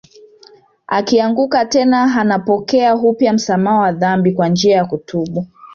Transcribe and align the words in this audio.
Akianguka 0.87 1.65
tena 1.65 2.03
anapokea 2.19 2.95
upya 2.95 3.33
msamaha 3.33 3.79
wa 3.79 3.91
dhambi 3.91 4.31
kwa 4.31 4.47
njia 4.49 4.75
ya 4.75 4.85
kutubu 4.85 5.47